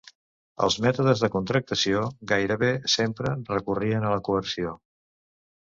Els 0.67 0.77
mètodes 0.85 1.21
de 1.25 1.29
contractació 1.35 2.01
gairebé 2.33 2.73
sempre 2.97 3.35
recorrien 3.55 4.09
a 4.11 4.17
la 4.17 4.23
coerció. 4.31 4.79